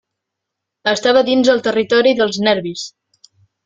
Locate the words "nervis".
2.51-2.91